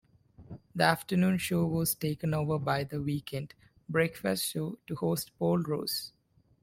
[0.73, 3.53] The afternoon show was taken over by then weekend
[3.87, 6.11] breakfast show host Paul Ross.